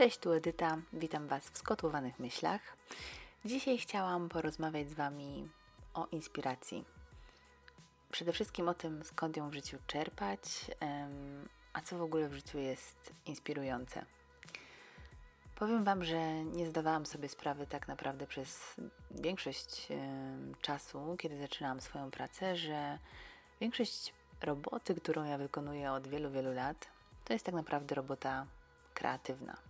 Cześć, 0.00 0.18
tu 0.18 0.32
Edyta. 0.32 0.78
Witam 0.92 1.28
Was 1.28 1.50
w 1.50 1.58
skotłowanych 1.58 2.18
myślach. 2.18 2.60
Dzisiaj 3.44 3.78
chciałam 3.78 4.28
porozmawiać 4.28 4.88
z 4.88 4.94
Wami 4.94 5.48
o 5.94 6.06
inspiracji. 6.06 6.84
Przede 8.12 8.32
wszystkim 8.32 8.68
o 8.68 8.74
tym, 8.74 9.04
skąd 9.04 9.36
ją 9.36 9.50
w 9.50 9.54
życiu 9.54 9.78
czerpać, 9.86 10.40
a 11.72 11.80
co 11.80 11.98
w 11.98 12.02
ogóle 12.02 12.28
w 12.28 12.34
życiu 12.34 12.58
jest 12.58 13.12
inspirujące. 13.26 14.04
Powiem 15.54 15.84
Wam, 15.84 16.04
że 16.04 16.44
nie 16.44 16.66
zdawałam 16.66 17.06
sobie 17.06 17.28
sprawy 17.28 17.66
tak 17.66 17.88
naprawdę 17.88 18.26
przez 18.26 18.76
większość 19.10 19.88
czasu, 20.60 21.16
kiedy 21.18 21.38
zaczynałam 21.38 21.80
swoją 21.80 22.10
pracę, 22.10 22.56
że 22.56 22.98
większość 23.60 24.14
roboty, 24.42 24.94
którą 24.94 25.24
ja 25.24 25.38
wykonuję 25.38 25.92
od 25.92 26.08
wielu, 26.08 26.30
wielu 26.30 26.52
lat, 26.52 26.88
to 27.24 27.32
jest 27.32 27.46
tak 27.46 27.54
naprawdę 27.54 27.94
robota 27.94 28.46
kreatywna. 28.94 29.69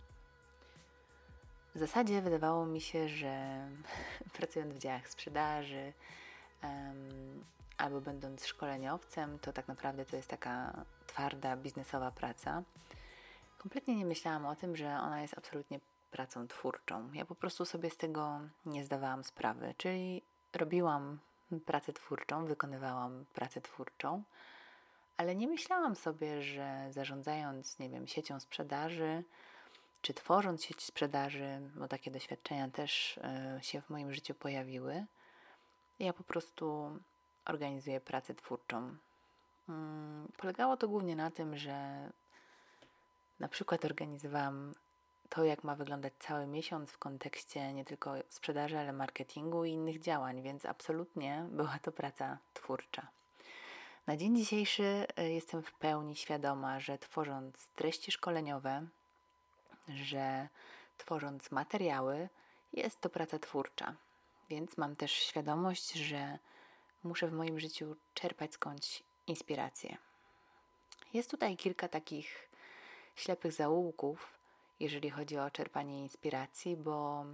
W 1.75 1.79
zasadzie 1.79 2.21
wydawało 2.21 2.65
mi 2.65 2.81
się, 2.81 3.07
że 3.07 3.67
pracując 4.37 4.73
w 4.73 4.77
działach 4.77 5.09
sprzedaży 5.09 5.93
um, 6.63 7.43
albo 7.77 8.01
będąc 8.01 8.45
szkoleniowcem, 8.45 9.39
to 9.39 9.53
tak 9.53 9.67
naprawdę 9.67 10.05
to 10.05 10.15
jest 10.15 10.29
taka 10.29 10.85
twarda, 11.07 11.57
biznesowa 11.57 12.11
praca. 12.11 12.63
Kompletnie 13.57 13.95
nie 13.95 14.05
myślałam 14.05 14.45
o 14.45 14.55
tym, 14.55 14.75
że 14.75 14.87
ona 14.87 15.21
jest 15.21 15.37
absolutnie 15.37 15.79
pracą 16.11 16.47
twórczą. 16.47 17.13
Ja 17.13 17.25
po 17.25 17.35
prostu 17.35 17.65
sobie 17.65 17.89
z 17.89 17.97
tego 17.97 18.39
nie 18.65 18.83
zdawałam 18.83 19.23
sprawy, 19.23 19.73
czyli 19.77 20.21
robiłam 20.53 21.19
pracę 21.65 21.93
twórczą, 21.93 22.45
wykonywałam 22.45 23.25
pracę 23.33 23.61
twórczą, 23.61 24.23
ale 25.17 25.35
nie 25.35 25.47
myślałam 25.47 25.95
sobie, 25.95 26.41
że 26.41 26.87
zarządzając, 26.89 27.79
nie 27.79 27.89
wiem, 27.89 28.07
siecią 28.07 28.39
sprzedaży, 28.39 29.23
czy 30.01 30.13
tworząc 30.13 30.63
sieć 30.63 30.81
sprzedaży, 30.81 31.61
bo 31.75 31.87
takie 31.87 32.11
doświadczenia 32.11 32.69
też 32.69 33.17
e, 33.17 33.59
się 33.61 33.81
w 33.81 33.89
moim 33.89 34.13
życiu 34.13 34.33
pojawiły, 34.33 35.05
ja 35.99 36.13
po 36.13 36.23
prostu 36.23 36.97
organizuję 37.45 38.01
pracę 38.01 38.35
twórczą. 38.35 38.95
Mm, 39.69 40.27
polegało 40.37 40.77
to 40.77 40.87
głównie 40.87 41.15
na 41.15 41.31
tym, 41.31 41.57
że 41.57 42.09
na 43.39 43.47
przykład 43.47 43.85
organizowałam 43.85 44.73
to, 45.29 45.43
jak 45.43 45.63
ma 45.63 45.75
wyglądać 45.75 46.13
cały 46.19 46.47
miesiąc 46.47 46.91
w 46.91 46.97
kontekście 46.97 47.73
nie 47.73 47.85
tylko 47.85 48.13
sprzedaży, 48.27 48.77
ale 48.77 48.93
marketingu 48.93 49.65
i 49.65 49.71
innych 49.71 49.99
działań, 49.99 50.41
więc 50.41 50.65
absolutnie 50.65 51.47
była 51.51 51.79
to 51.81 51.91
praca 51.91 52.37
twórcza. 52.53 53.07
Na 54.07 54.17
dzień 54.17 54.35
dzisiejszy 54.35 55.05
e, 55.15 55.29
jestem 55.29 55.63
w 55.63 55.73
pełni 55.73 56.15
świadoma, 56.15 56.79
że 56.79 56.97
tworząc 56.97 57.67
treści 57.67 58.11
szkoleniowe, 58.11 58.87
że 59.87 60.47
tworząc 60.97 61.51
materiały, 61.51 62.29
jest 62.73 63.01
to 63.01 63.09
praca 63.09 63.39
twórcza. 63.39 63.95
Więc 64.49 64.77
mam 64.77 64.95
też 64.95 65.11
świadomość, 65.11 65.93
że 65.93 66.39
muszę 67.03 67.27
w 67.27 67.33
moim 67.33 67.59
życiu 67.59 67.95
czerpać 68.13 68.53
skądś 68.53 69.03
inspirację. 69.27 69.97
Jest 71.13 71.31
tutaj 71.31 71.57
kilka 71.57 71.87
takich 71.87 72.49
ślepych 73.15 73.53
zaułków, 73.53 74.37
jeżeli 74.79 75.09
chodzi 75.09 75.37
o 75.37 75.51
czerpanie 75.51 76.01
inspiracji, 76.01 76.77
bo 76.77 77.25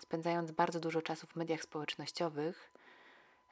spędzając 0.00 0.50
bardzo 0.50 0.80
dużo 0.80 1.02
czasu 1.02 1.26
w 1.26 1.36
mediach 1.36 1.62
społecznościowych, 1.62 2.70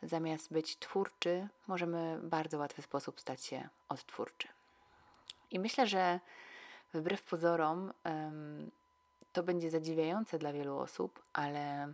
zamiast 0.03 0.53
być 0.53 0.79
twórczy, 0.79 1.49
możemy 1.67 2.19
w 2.19 2.29
bardzo 2.29 2.59
łatwy 2.59 2.83
sposób 2.83 3.21
stać 3.21 3.45
się 3.45 3.69
odtwórczy. 3.89 4.49
I 5.51 5.59
myślę, 5.59 5.87
że 5.87 6.21
wbrew 6.95 7.23
pozorom 7.23 7.93
to 9.33 9.43
będzie 9.43 9.71
zadziwiające 9.71 10.39
dla 10.39 10.53
wielu 10.53 10.79
osób, 10.79 11.23
ale 11.33 11.93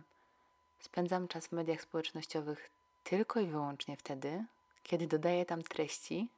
spędzam 0.79 1.27
czas 1.27 1.47
w 1.47 1.51
mediach 1.51 1.81
społecznościowych 1.81 2.69
tylko 3.03 3.39
i 3.39 3.47
wyłącznie 3.47 3.97
wtedy, 3.97 4.45
kiedy 4.83 5.07
dodaję 5.07 5.45
tam 5.45 5.61
treści, 5.61 6.29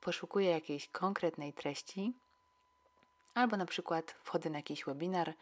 poszukuję 0.00 0.50
jakiejś 0.50 0.88
konkretnej 0.88 1.52
treści, 1.52 2.12
albo 3.34 3.56
na 3.56 3.66
przykład 3.66 4.10
wchodzę 4.10 4.50
na 4.50 4.58
jakiś 4.58 4.84
webinar 4.84 5.34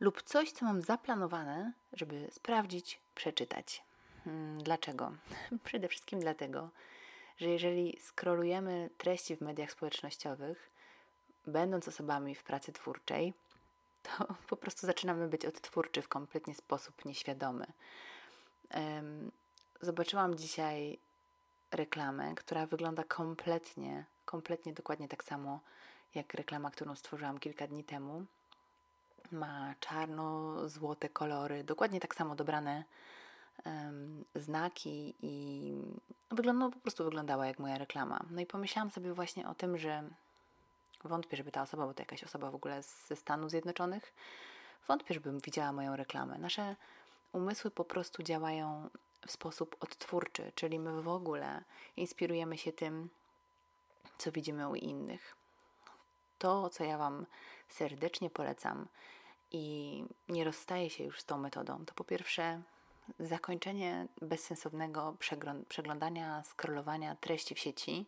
lub 0.00 0.22
coś, 0.22 0.52
co 0.52 0.64
mam 0.64 0.82
zaplanowane, 0.82 1.72
żeby 1.92 2.28
sprawdzić, 2.30 3.00
przeczytać. 3.14 3.82
Hmm, 4.24 4.62
dlaczego? 4.62 5.12
Przede 5.64 5.88
wszystkim 5.88 6.20
dlatego, 6.20 6.70
że 7.36 7.48
jeżeli 7.48 7.98
skrolujemy 8.00 8.90
treści 8.98 9.36
w 9.36 9.40
mediach 9.40 9.70
społecznościowych, 9.70 10.70
będąc 11.46 11.88
osobami 11.88 12.34
w 12.34 12.42
pracy 12.42 12.72
twórczej, 12.72 13.34
to 14.02 14.26
po 14.50 14.56
prostu 14.56 14.86
zaczynamy 14.86 15.28
być 15.28 15.46
odtwórczy 15.46 16.02
w 16.02 16.08
kompletnie 16.08 16.54
sposób 16.54 17.04
nieświadomy. 17.04 17.66
Zobaczyłam 19.80 20.34
dzisiaj 20.34 20.98
reklamę, 21.70 22.34
która 22.34 22.66
wygląda 22.66 23.04
kompletnie, 23.04 24.04
kompletnie 24.24 24.72
dokładnie 24.72 25.08
tak 25.08 25.24
samo 25.24 25.60
jak 26.14 26.34
reklama, 26.34 26.70
którą 26.70 26.96
stworzyłam 26.96 27.38
kilka 27.38 27.66
dni 27.66 27.84
temu. 27.84 28.24
Ma 29.32 29.74
czarno-złote 29.80 31.08
kolory, 31.08 31.64
dokładnie 31.64 32.00
tak 32.00 32.14
samo 32.14 32.34
dobrane 32.34 32.84
um, 33.64 34.24
znaki 34.34 35.14
i 35.22 35.74
wygląda, 36.30 36.64
no, 36.64 36.70
po 36.70 36.80
prostu 36.80 37.04
wyglądała 37.04 37.46
jak 37.46 37.58
moja 37.58 37.78
reklama. 37.78 38.24
No 38.30 38.40
i 38.40 38.46
pomyślałam 38.46 38.90
sobie 38.90 39.14
właśnie 39.14 39.48
o 39.48 39.54
tym, 39.54 39.78
że 39.78 40.02
Wątpię, 41.04 41.36
żeby 41.36 41.52
ta 41.52 41.62
osoba, 41.62 41.86
bo 41.86 41.94
to 41.94 42.02
jakaś 42.02 42.24
osoba 42.24 42.50
w 42.50 42.54
ogóle 42.54 42.82
ze 42.82 43.16
Stanów 43.16 43.50
Zjednoczonych, 43.50 44.14
wątpię, 44.88 45.14
żebym 45.14 45.40
widziała 45.40 45.72
moją 45.72 45.96
reklamę. 45.96 46.38
Nasze 46.38 46.76
umysły 47.32 47.70
po 47.70 47.84
prostu 47.84 48.22
działają 48.22 48.90
w 49.26 49.32
sposób 49.32 49.76
odtwórczy, 49.80 50.52
czyli 50.54 50.78
my 50.78 51.02
w 51.02 51.08
ogóle 51.08 51.64
inspirujemy 51.96 52.58
się 52.58 52.72
tym, 52.72 53.10
co 54.18 54.32
widzimy 54.32 54.68
u 54.68 54.74
innych. 54.74 55.36
To, 56.38 56.70
co 56.70 56.84
ja 56.84 56.98
Wam 56.98 57.26
serdecznie 57.68 58.30
polecam 58.30 58.88
i 59.50 60.04
nie 60.28 60.44
rozstaję 60.44 60.90
się 60.90 61.04
już 61.04 61.20
z 61.20 61.24
tą 61.24 61.38
metodą, 61.38 61.84
to 61.86 61.94
po 61.94 62.04
pierwsze 62.04 62.62
zakończenie 63.18 64.08
bezsensownego 64.22 65.16
przeglądania, 65.68 66.42
scrollowania 66.42 67.16
treści 67.16 67.54
w 67.54 67.58
sieci, 67.58 68.06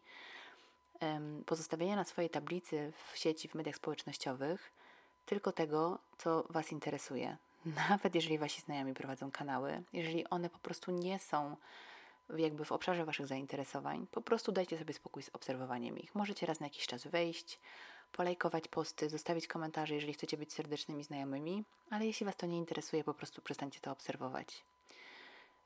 pozostawienia 1.46 1.96
na 1.96 2.04
swojej 2.04 2.30
tablicy 2.30 2.92
w 3.12 3.18
sieci, 3.18 3.48
w 3.48 3.54
mediach 3.54 3.76
społecznościowych 3.76 4.72
tylko 5.26 5.52
tego, 5.52 5.98
co 6.18 6.44
Was 6.50 6.72
interesuje. 6.72 7.36
Nawet 7.90 8.14
jeżeli 8.14 8.38
Wasi 8.38 8.60
znajomi 8.60 8.94
prowadzą 8.94 9.30
kanały, 9.30 9.82
jeżeli 9.92 10.28
one 10.28 10.50
po 10.50 10.58
prostu 10.58 10.92
nie 10.92 11.18
są 11.18 11.56
jakby 12.36 12.64
w 12.64 12.72
obszarze 12.72 13.04
Waszych 13.04 13.26
zainteresowań, 13.26 14.06
po 14.10 14.22
prostu 14.22 14.52
dajcie 14.52 14.78
sobie 14.78 14.94
spokój 14.94 15.22
z 15.22 15.30
obserwowaniem 15.32 15.98
ich. 15.98 16.14
Możecie 16.14 16.46
raz 16.46 16.60
na 16.60 16.66
jakiś 16.66 16.86
czas 16.86 17.06
wejść, 17.06 17.58
polajkować 18.12 18.68
posty, 18.68 19.10
zostawić 19.10 19.46
komentarze, 19.46 19.94
jeżeli 19.94 20.12
chcecie 20.12 20.36
być 20.36 20.52
serdecznymi 20.52 21.04
znajomymi, 21.04 21.64
ale 21.90 22.06
jeśli 22.06 22.26
Was 22.26 22.36
to 22.36 22.46
nie 22.46 22.56
interesuje, 22.56 23.04
po 23.04 23.14
prostu 23.14 23.42
przestańcie 23.42 23.80
to 23.80 23.92
obserwować. 23.92 24.64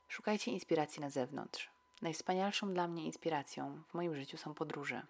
Szukajcie 0.07 0.51
inspiracji 0.51 1.01
na 1.01 1.09
zewnątrz. 1.09 1.69
Najwspanialszą 2.01 2.73
dla 2.73 2.87
mnie 2.87 3.05
inspiracją 3.05 3.81
w 3.89 3.93
moim 3.93 4.15
życiu 4.15 4.37
są 4.37 4.53
podróże. 4.53 5.01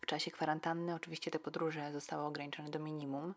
W 0.00 0.06
czasie 0.06 0.30
kwarantanny 0.30 0.94
oczywiście 0.94 1.30
te 1.30 1.38
podróże 1.38 1.92
zostały 1.92 2.22
ograniczone 2.22 2.70
do 2.70 2.78
minimum, 2.78 3.34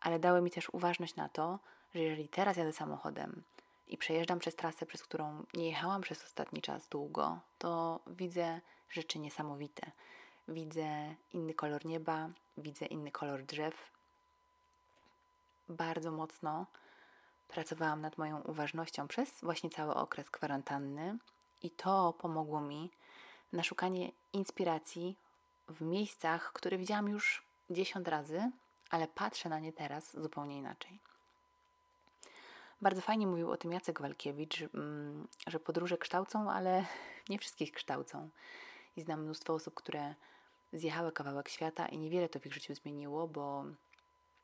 ale 0.00 0.18
dały 0.18 0.42
mi 0.42 0.50
też 0.50 0.70
uważność 0.70 1.16
na 1.16 1.28
to, 1.28 1.58
że 1.94 2.00
jeżeli 2.00 2.28
teraz 2.28 2.56
jadę 2.56 2.72
samochodem 2.72 3.42
i 3.88 3.96
przejeżdżam 3.96 4.38
przez 4.38 4.56
trasę, 4.56 4.86
przez 4.86 5.02
którą 5.02 5.44
nie 5.54 5.66
jechałam 5.66 6.02
przez 6.02 6.24
ostatni 6.24 6.62
czas 6.62 6.88
długo, 6.88 7.40
to 7.58 8.00
widzę 8.06 8.60
rzeczy 8.90 9.18
niesamowite. 9.18 9.90
Widzę 10.48 11.14
inny 11.32 11.54
kolor 11.54 11.84
nieba, 11.84 12.28
widzę 12.56 12.86
inny 12.86 13.10
kolor 13.10 13.42
drzew. 13.42 13.90
Bardzo 15.68 16.12
mocno 16.12 16.66
pracowałam 17.48 18.00
nad 18.00 18.18
moją 18.18 18.40
uważnością 18.40 19.08
przez 19.08 19.40
właśnie 19.40 19.70
cały 19.70 19.94
okres 19.94 20.30
kwarantanny 20.30 21.18
i 21.62 21.70
to 21.70 22.12
pomogło 22.12 22.60
mi 22.60 22.90
na 23.52 23.62
szukanie 23.62 24.12
inspiracji 24.32 25.16
w 25.68 25.80
miejscach, 25.80 26.52
które 26.52 26.78
widziałam 26.78 27.08
już 27.08 27.42
dziesiąt 27.70 28.08
razy, 28.08 28.50
ale 28.90 29.08
patrzę 29.08 29.48
na 29.48 29.58
nie 29.58 29.72
teraz 29.72 30.20
zupełnie 30.20 30.58
inaczej. 30.58 30.98
Bardzo 32.80 33.00
fajnie 33.00 33.26
mówił 33.26 33.50
o 33.50 33.56
tym 33.56 33.72
Jacek 33.72 34.00
Walkiewicz, 34.00 34.62
mm, 34.74 35.28
że 35.46 35.60
podróże 35.60 35.98
kształcą, 35.98 36.50
ale 36.50 36.84
nie 37.28 37.38
wszystkich 37.38 37.72
kształcą. 37.72 38.30
I 38.96 39.02
znam 39.02 39.22
mnóstwo 39.22 39.54
osób, 39.54 39.74
które 39.74 40.14
zjechały 40.72 41.12
kawałek 41.12 41.48
świata 41.48 41.88
i 41.88 41.98
niewiele 41.98 42.28
to 42.28 42.40
w 42.40 42.46
ich 42.46 42.54
życiu 42.54 42.74
zmieniło, 42.74 43.28
bo 43.28 43.64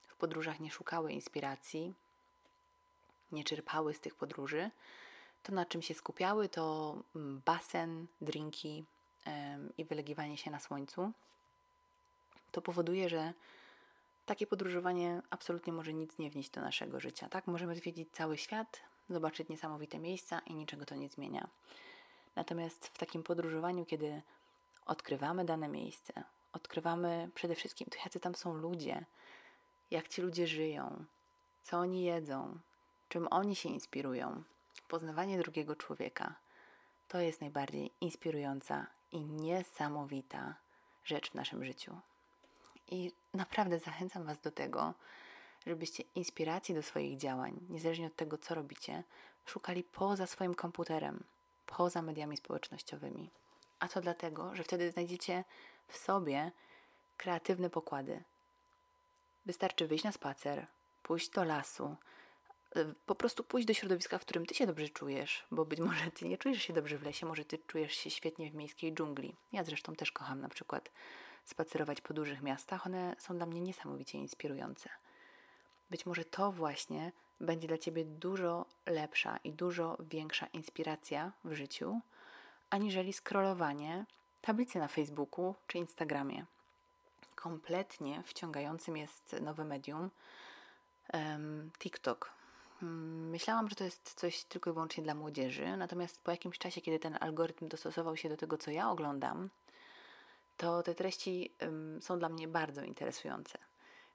w 0.08 0.16
podróżach 0.16 0.60
nie 0.60 0.70
szukały 0.70 1.12
inspiracji, 1.12 1.94
nie 3.32 3.44
czerpały 3.44 3.94
z 3.94 4.00
tych 4.00 4.14
podróży. 4.14 4.70
To, 5.46 5.52
na 5.52 5.66
czym 5.66 5.82
się 5.82 5.94
skupiały, 5.94 6.48
to 6.48 6.96
mm, 7.16 7.43
basen, 7.44 8.06
drinki, 8.20 8.84
i 9.78 9.84
wylegiwanie 9.84 10.37
się 10.37 10.50
na 10.50 10.60
słońcu, 10.60 11.12
to 12.52 12.62
powoduje, 12.62 13.08
że 13.08 13.32
takie 14.26 14.46
podróżowanie 14.46 15.22
absolutnie 15.31 15.72
może 15.72 15.93
nic 15.93 16.19
nie 16.19 16.31
wnieść 16.31 16.50
do 16.50 16.60
naszego 16.60 17.00
życia. 17.00 17.28
Tak, 17.28 17.46
możemy 17.46 17.76
zwiedzić 17.76 18.08
cały 18.12 18.38
świat, 18.38 18.81
zobaczyć 19.10 19.48
niesamowite 19.48 19.98
miejsca 19.98 20.40
i 20.46 20.54
niczego 20.54 20.84
to 20.84 20.94
nie 20.94 21.08
zmienia. 21.08 21.49
Natomiast 22.37 22.87
w 22.87 22.99
takim 22.99 23.22
podróżowaniu, 23.22 23.84
kiedy 23.84 24.22
odkrywamy 24.87 25.44
dane 25.44 25.69
miejsce, 25.69 26.25
odkrywamy 26.52 27.31
przede 27.34 27.54
wszystkim 27.54 27.88
jacy 28.04 28.20
tam 28.20 28.34
są 28.34 28.54
ludzie, 28.54 29.04
jak 29.90 30.08
ci 30.08 30.22
ludzie 30.22 30.46
żyją, 30.46 31.04
co 31.62 31.78
oni 31.78 32.04
jedzą, 32.04 32.58
czym 33.08 33.28
oni 33.31 33.56
się 33.56 33.69
inspirują. 33.69 34.42
Poznawanie 34.81 35.38
drugiego 35.38 35.76
człowieka 35.76 36.34
to 37.08 37.20
jest 37.20 37.40
najbardziej 37.40 37.90
inspirująca 38.00 38.87
i 39.12 39.20
niesamowita 39.20 40.55
rzecz 41.05 41.31
w 41.31 41.34
naszym 41.34 41.64
życiu. 41.64 42.00
I 42.90 43.12
naprawdę 43.34 43.78
zachęcam 43.78 44.25
Was 44.25 44.40
do 44.40 44.50
tego, 44.50 44.94
żebyście 45.67 46.05
inspiracji 46.14 46.75
do 46.75 46.82
swoich 46.82 47.17
działań, 47.19 47.61
niezależnie 47.69 48.06
od 48.06 48.17
tego, 48.17 48.38
co 48.38 48.55
robicie, 48.55 49.02
szukali 49.46 49.82
poza 49.82 50.26
swoim 50.26 50.55
komputerem, 50.55 51.25
poza 51.67 52.02
mediami 52.02 52.37
społecznościowymi. 52.37 53.31
A 53.78 53.88
to 53.88 54.00
dlatego, 54.00 54.56
że 54.56 54.64
wtedy 54.64 54.90
znajdziecie 54.90 55.44
w 55.88 55.96
sobie 55.96 56.52
kreatywne 57.17 57.70
pokłady. 57.70 58.23
Wystarczy 59.46 59.87
wyjść 59.87 60.05
na 60.05 60.12
spacer, 60.12 60.67
pójść 61.02 61.31
do 61.31 61.44
lasu, 61.44 61.96
po 63.06 63.14
prostu 63.14 63.44
pójść 63.44 63.66
do 63.66 63.74
środowiska, 63.74 64.18
w 64.18 64.20
którym 64.20 64.46
ty 64.46 64.54
się 64.54 64.66
dobrze 64.66 64.88
czujesz, 64.88 65.46
bo 65.50 65.64
być 65.64 65.80
może 65.80 66.10
ty 66.10 66.28
nie 66.28 66.38
czujesz 66.38 66.62
się 66.62 66.72
dobrze 66.72 66.98
w 66.98 67.02
lesie, 67.02 67.26
może 67.26 67.44
ty 67.44 67.58
czujesz 67.58 67.92
się 67.92 68.10
świetnie 68.10 68.50
w 68.50 68.54
miejskiej 68.54 68.94
dżungli. 68.94 69.36
Ja 69.52 69.64
zresztą 69.64 69.94
też 69.94 70.12
kocham 70.12 70.40
na 70.40 70.48
przykład 70.48 70.90
spacerować 71.44 72.00
po 72.00 72.14
dużych 72.14 72.42
miastach, 72.42 72.86
one 72.86 73.16
są 73.18 73.36
dla 73.36 73.46
mnie 73.46 73.60
niesamowicie 73.60 74.18
inspirujące. 74.18 74.90
Być 75.90 76.06
może 76.06 76.24
to 76.24 76.52
właśnie 76.52 77.12
będzie 77.40 77.68
dla 77.68 77.78
ciebie 77.78 78.04
dużo 78.04 78.66
lepsza 78.86 79.36
i 79.44 79.52
dużo 79.52 79.96
większa 80.00 80.46
inspiracja 80.46 81.32
w 81.44 81.52
życiu, 81.52 82.00
aniżeli 82.70 83.12
scrollowanie 83.12 84.06
tablicy 84.40 84.78
na 84.78 84.88
Facebooku 84.88 85.54
czy 85.66 85.78
Instagramie. 85.78 86.44
Kompletnie 87.34 88.22
wciągającym 88.22 88.96
jest 88.96 89.36
nowe 89.40 89.64
medium 89.64 90.10
um, 91.12 91.70
TikTok. 91.78 92.35
Hmm, 92.81 93.31
myślałam, 93.31 93.69
że 93.69 93.76
to 93.76 93.84
jest 93.84 94.14
coś 94.14 94.44
tylko 94.44 94.70
i 94.70 94.73
wyłącznie 94.73 95.02
dla 95.02 95.14
młodzieży, 95.14 95.76
natomiast 95.76 96.23
po 96.23 96.31
jakimś 96.31 96.58
czasie, 96.58 96.81
kiedy 96.81 96.99
ten 96.99 97.19
algorytm 97.20 97.69
dostosował 97.69 98.17
się 98.17 98.28
do 98.28 98.37
tego, 98.37 98.58
co 98.58 98.70
ja 98.70 98.90
oglądam, 98.90 99.50
to 100.56 100.82
te 100.82 100.94
treści 100.94 101.55
są 102.00 102.19
dla 102.19 102.28
mnie 102.28 102.49
bardzo 102.49 102.82
interesujące. 102.82 103.58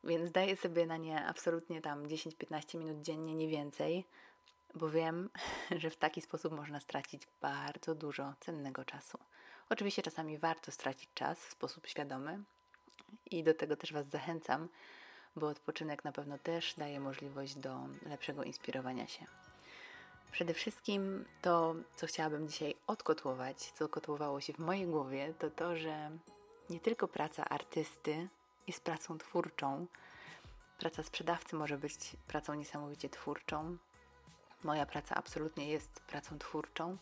Więc 0.04 0.31
daję 0.31 0.56
sobie 0.56 0.86
na 0.86 0.98
nie 0.98 1.25
absolutnie 1.25 1.81
tam 1.81 2.04
10-15 2.04 2.78
minut 2.80 3.02
dziennie, 3.02 3.36
nie 3.36 3.48
więcej, 3.48 4.06
bo 4.75 4.90
wiem, 4.90 5.30
że 5.81 5.90
w 5.90 5.98
taki 5.98 6.22
sposób 6.22 6.54
można 6.54 6.80
stracić 6.80 7.28
bardzo 7.42 7.96
dużo 7.96 8.34
cennego 8.40 8.86
czasu. 8.86 9.18
Oczywiście 9.69 10.02
czasami 10.02 10.38
warto 10.38 10.72
stracić 10.72 11.10
czas 11.13 11.40
w 11.40 11.52
sposób 11.52 11.88
świadomy 11.88 12.44
i 13.31 13.44
do 13.44 13.54
tego 13.54 13.75
też 13.75 13.94
Was 13.94 14.08
zachęcam, 14.08 14.69
bo 15.36 15.48
odpoczynek 15.48 16.04
na 16.04 16.12
pewno 16.12 16.38
też 16.38 16.74
daje 16.78 17.00
możliwość 17.00 17.56
do 17.56 17.80
lepszego 18.06 18.44
inspirowania 18.44 19.07
się. 19.07 19.25
Przede 20.31 20.54
wszystkim 20.54 21.25
to, 21.42 21.75
co 21.95 22.07
chciałabym 22.07 22.48
dzisiaj 22.48 22.75
odkotłować, 22.88 23.57
co 23.57 23.89
kotłowało 23.89 24.42
się 24.42 24.54
w 24.54 24.60
mojej 24.60 24.88
głowie, 24.88 25.33
to 25.39 25.50
to, 25.50 25.78
że 25.78 26.12
nie 26.69 26.80
tylko 26.80 27.07
praca 27.07 27.45
artysty 27.45 28.28
jest 28.68 28.83
pracą 28.83 29.18
twórczą, 29.18 29.88
praca 30.80 31.04
sprzedawcy 31.04 31.56
może 31.56 31.77
być 31.77 31.95
pracą 32.27 32.54
niesamowicie 32.54 33.10
twórczą. 33.10 33.77
Moja 34.63 34.86
praca 34.86 35.16
absolutnie 35.16 35.69
jest 35.69 36.00
pracą 36.00 36.39
twórczą 36.39 36.98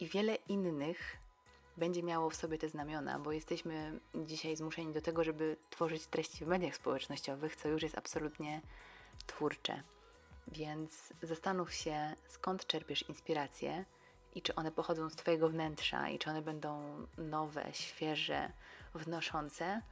i 0.00 0.06
wiele 0.06 0.34
innych 0.34 1.16
będzie 1.76 2.02
miało 2.02 2.30
w 2.30 2.36
sobie 2.36 2.58
te 2.58 2.68
znamiona, 2.68 3.18
bo 3.18 3.32
jesteśmy 3.32 4.00
dzisiaj 4.14 4.56
zmuszeni 4.56 4.92
do 4.92 5.00
tego, 5.00 5.24
żeby 5.24 5.56
tworzyć 5.70 6.06
treści 6.06 6.44
w 6.44 6.48
mediach 6.48 6.74
społecznościowych, 6.74 7.56
co 7.56 7.68
już 7.68 7.82
jest 7.82 7.98
absolutnie 7.98 8.60
twórcze. 9.26 9.82
Więc 10.48 11.12
zastanów 11.22 11.74
się, 11.74 12.14
skąd 12.28 12.66
czerpiesz 12.66 13.08
inspiracje 13.08 13.84
i 14.34 14.42
czy 14.42 14.54
one 14.54 14.72
pochodzą 14.72 15.10
z 15.10 15.16
Twojego 15.16 15.48
wnętrza 15.48 16.08
i 16.08 16.18
czy 16.18 16.30
one 16.30 16.42
będą 16.42 16.82
nowe, 17.18 17.68
świeże, 17.72 18.52
wnoszące, 18.94 19.82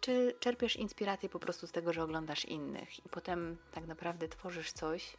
czy 0.00 0.34
czerpiesz 0.40 0.76
inspirację 0.76 1.28
po 1.28 1.38
prostu 1.38 1.66
z 1.66 1.72
tego, 1.72 1.92
że 1.92 2.02
oglądasz 2.02 2.44
innych 2.44 3.06
i 3.06 3.08
potem 3.08 3.58
tak 3.72 3.86
naprawdę 3.86 4.28
tworzysz 4.28 4.72
coś, 4.72 5.16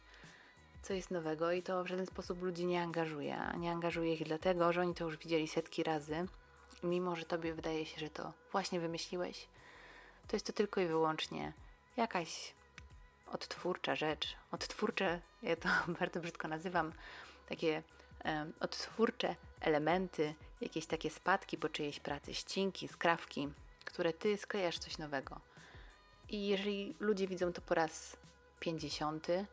co 0.84 0.94
jest 0.94 1.10
nowego 1.10 1.52
i 1.52 1.62
to 1.62 1.84
w 1.84 1.86
żaden 1.86 2.06
sposób 2.06 2.42
ludzi 2.42 2.66
nie 2.66 2.82
angażuje. 2.82 3.36
A 3.36 3.56
nie 3.56 3.72
angażuje 3.72 4.14
ich 4.14 4.24
dlatego, 4.24 4.72
że 4.72 4.80
oni 4.80 4.94
to 4.94 5.04
już 5.04 5.16
widzieli 5.16 5.48
setki 5.48 5.82
razy, 5.82 6.26
mimo 6.82 7.16
że 7.16 7.24
tobie 7.24 7.54
wydaje 7.54 7.86
się, 7.86 8.00
że 8.00 8.10
to 8.10 8.32
właśnie 8.52 8.80
wymyśliłeś, 8.80 9.48
to 10.28 10.36
jest 10.36 10.46
to 10.46 10.52
tylko 10.52 10.80
i 10.80 10.86
wyłącznie 10.86 11.52
jakaś 11.96 12.54
odtwórcza 13.32 13.96
rzecz. 13.96 14.36
Odtwórcze, 14.52 15.20
ja 15.42 15.56
to 15.56 15.68
bardzo 16.00 16.20
brzydko 16.20 16.48
nazywam, 16.48 16.92
takie 17.48 17.82
um, 18.24 18.52
odtwórcze 18.60 19.36
elementy, 19.60 20.34
jakieś 20.60 20.86
takie 20.86 21.10
spadki 21.10 21.58
po 21.58 21.68
czyjejś 21.68 22.00
pracy, 22.00 22.34
ścinki, 22.34 22.88
skrawki, 22.88 23.48
które 23.84 24.12
ty 24.12 24.36
sklejasz 24.36 24.78
coś 24.78 24.98
nowego. 24.98 25.40
I 26.28 26.46
jeżeli 26.46 26.94
ludzie 27.00 27.26
widzą 27.26 27.52
to 27.52 27.60
po 27.60 27.74
raz 27.74 28.16
pięćdziesiąty, 28.60 29.46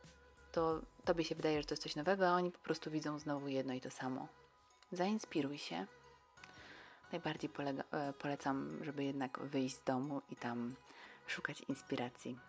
to 0.52 0.82
tobie 1.06 1.24
się 1.24 1.36
wydaje, 1.36 1.62
że 1.62 1.68
to 1.68 1.74
jest 1.74 1.84
coś 1.84 1.96
nowego, 1.96 2.30
a 2.30 2.34
oni 2.34 2.52
po 2.52 2.60
prostu 2.60 2.92
widzą 2.92 3.20
znowu 3.20 3.48
jedno 3.48 3.74
i 3.74 3.82
to 3.82 3.92
samo. 3.92 4.28
Zainspiruj 4.92 5.58
się. 5.58 5.86
Najbardziej 7.12 7.50
polega, 7.50 7.84
e, 7.92 8.14
polecam, 8.14 8.84
żeby 8.84 9.04
jednak 9.04 9.40
wyjść 9.40 9.76
z 9.76 9.84
domu 9.84 10.22
i 10.30 10.36
tam 10.36 10.76
szukać 11.28 11.62
inspiracji. 11.62 12.40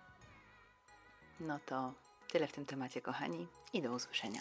No 1.41 1.59
to 1.67 1.93
tyle 2.29 2.47
w 2.47 2.53
tym 2.53 2.67
temacie, 2.67 3.01
kochani, 3.01 3.47
i 3.73 3.83
do 3.83 3.93
usłyszenia. 3.93 4.41